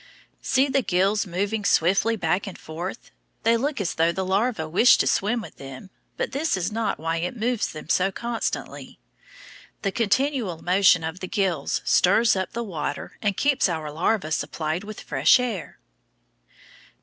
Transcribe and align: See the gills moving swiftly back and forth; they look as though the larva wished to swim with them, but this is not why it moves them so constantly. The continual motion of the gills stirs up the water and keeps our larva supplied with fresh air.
See 0.41 0.67
the 0.67 0.81
gills 0.81 1.27
moving 1.27 1.63
swiftly 1.63 2.15
back 2.15 2.47
and 2.47 2.57
forth; 2.57 3.11
they 3.43 3.55
look 3.55 3.79
as 3.79 3.93
though 3.93 4.11
the 4.11 4.25
larva 4.25 4.67
wished 4.67 4.99
to 5.01 5.05
swim 5.05 5.41
with 5.41 5.57
them, 5.57 5.91
but 6.17 6.31
this 6.31 6.57
is 6.57 6.71
not 6.71 6.97
why 6.99 7.17
it 7.17 7.37
moves 7.37 7.71
them 7.71 7.87
so 7.87 8.11
constantly. 8.11 8.97
The 9.83 9.91
continual 9.91 10.63
motion 10.63 11.03
of 11.03 11.19
the 11.19 11.27
gills 11.27 11.83
stirs 11.85 12.35
up 12.35 12.53
the 12.53 12.63
water 12.63 13.19
and 13.21 13.37
keeps 13.37 13.69
our 13.69 13.91
larva 13.91 14.31
supplied 14.31 14.83
with 14.83 15.01
fresh 15.01 15.39
air. 15.39 15.77